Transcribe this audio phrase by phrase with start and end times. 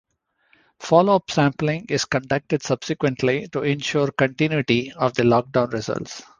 [0.79, 6.23] Follow up sampling is conducted subsequently to insure continuity of the lockdown results.